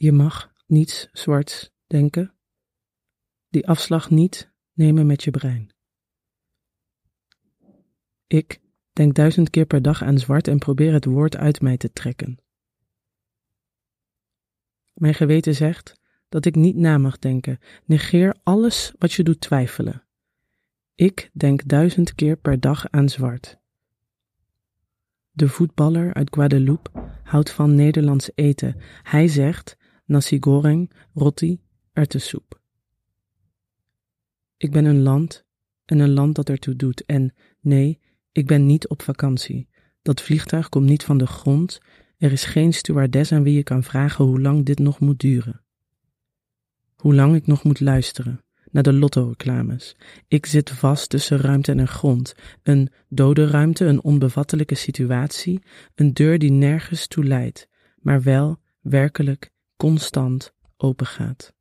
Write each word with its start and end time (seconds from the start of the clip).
Je 0.00 0.12
mag 0.12 0.52
niets 0.66 1.08
zwarts 1.12 1.70
denken, 1.86 2.34
die 3.48 3.68
afslag 3.68 4.10
niet 4.10 4.50
nemen 4.72 5.06
met 5.06 5.24
je 5.24 5.30
brein. 5.30 5.70
Ik 8.26 8.60
denk 8.92 9.14
duizend 9.14 9.50
keer 9.50 9.66
per 9.66 9.82
dag 9.82 10.02
aan 10.02 10.18
zwart 10.18 10.48
en 10.48 10.58
probeer 10.58 10.92
het 10.92 11.04
woord 11.04 11.36
uit 11.36 11.60
mij 11.60 11.76
te 11.76 11.92
trekken. 11.92 12.38
Mijn 14.94 15.14
geweten 15.14 15.54
zegt 15.54 16.00
dat 16.28 16.44
ik 16.44 16.54
niet 16.54 16.76
na 16.76 16.98
mag 16.98 17.18
denken. 17.18 17.58
Negeer 17.84 18.36
alles 18.42 18.92
wat 18.98 19.12
je 19.12 19.22
doet 19.22 19.40
twijfelen. 19.40 20.04
Ik 20.94 21.30
denk 21.32 21.68
duizend 21.68 22.14
keer 22.14 22.36
per 22.36 22.60
dag 22.60 22.90
aan 22.90 23.08
zwart. 23.08 23.58
De 25.30 25.48
voetballer 25.48 26.14
uit 26.14 26.34
Guadeloupe 26.34 26.90
houdt 27.22 27.50
van 27.50 27.74
Nederlands 27.74 28.30
eten. 28.34 28.76
Hij 29.02 29.28
zegt 29.28 29.76
nasi 30.08 30.36
goreng, 30.40 30.90
roti, 31.14 31.60
erwtensoep. 31.92 32.60
Ik 34.56 34.72
ben 34.72 34.84
een 34.84 35.02
land 35.02 35.44
en 35.84 35.98
een 35.98 36.12
land 36.12 36.34
dat 36.34 36.48
ertoe 36.48 36.76
doet. 36.76 37.04
En 37.04 37.34
nee, 37.60 38.00
ik 38.32 38.46
ben 38.46 38.66
niet 38.66 38.88
op 38.88 39.02
vakantie. 39.02 39.68
Dat 40.02 40.22
vliegtuig 40.22 40.68
komt 40.68 40.86
niet 40.86 41.04
van 41.04 41.18
de 41.18 41.26
grond. 41.26 41.80
Er 42.18 42.32
is 42.32 42.44
geen 42.44 42.72
stewardess 42.72 43.32
aan 43.32 43.42
wie 43.42 43.54
je 43.54 43.62
kan 43.62 43.82
vragen 43.82 44.24
hoe 44.24 44.40
lang 44.40 44.64
dit 44.64 44.78
nog 44.78 45.00
moet 45.00 45.20
duren. 45.20 45.60
Hoe 46.96 47.14
lang 47.14 47.34
ik 47.34 47.46
nog 47.46 47.64
moet 47.64 47.80
luisteren 47.80 48.42
naar 48.70 48.82
de 48.82 48.92
lotto-reclames. 48.92 49.96
Ik 50.28 50.46
zit 50.46 50.70
vast 50.70 51.08
tussen 51.08 51.38
ruimte 51.38 51.72
en 51.72 51.88
grond. 51.88 52.34
Een 52.62 52.88
dode 53.08 53.46
ruimte, 53.46 53.84
een 53.84 54.02
onbevattelijke 54.02 54.74
situatie, 54.74 55.62
een 55.94 56.12
deur 56.14 56.38
die 56.38 56.50
nergens 56.50 57.06
toe 57.06 57.24
leidt, 57.24 57.68
maar 57.98 58.22
wel 58.22 58.60
werkelijk 58.80 59.50
constant 59.78 60.52
opengaat. 60.76 61.52